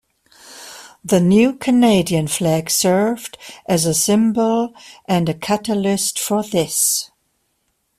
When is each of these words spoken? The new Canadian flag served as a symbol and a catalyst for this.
The 1.05 1.19
new 1.19 1.53
Canadian 1.53 2.27
flag 2.27 2.71
served 2.71 3.37
as 3.67 3.85
a 3.85 3.93
symbol 3.93 4.73
and 5.05 5.29
a 5.29 5.35
catalyst 5.35 6.17
for 6.17 6.41
this. 6.41 7.11